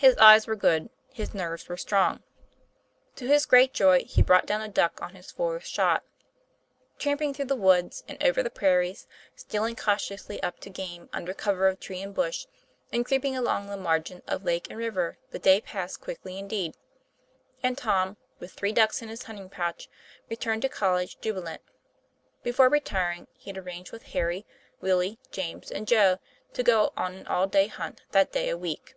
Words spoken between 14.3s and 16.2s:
lake and river, the day passed